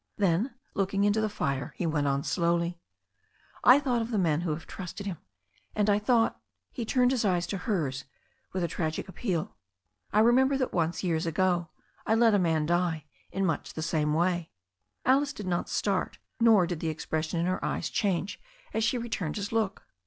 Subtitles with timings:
[0.17, 2.79] Then looking into the fire, he went on slowly,
[3.63, 5.17] "I thought of the men who have trusted him,
[5.75, 6.41] and I thought"—
[6.75, 8.05] ^he turned his eyes to hers
[8.51, 9.55] with a tragic appeal—
[10.11, 11.69] "I remembered that once, years ago,
[12.07, 14.49] I let a man die in much the same way."
[15.05, 18.41] Alice did not start, nor did the expression in her eyes change
[18.73, 19.85] as she returned his look.